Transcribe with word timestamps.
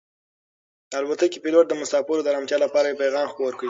د 0.89 0.91
الوتکې 0.99 1.39
پېلوټ 1.43 1.65
د 1.69 1.73
مسافرو 1.81 2.23
د 2.23 2.27
ارامتیا 2.31 2.57
لپاره 2.65 2.85
یو 2.87 3.01
پیغام 3.03 3.25
خپور 3.31 3.51
کړ. 3.53 3.59